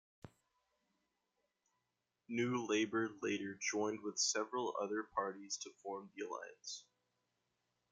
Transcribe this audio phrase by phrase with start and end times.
[2.27, 6.85] NewLabour later joined with several other parties to form the Alliance.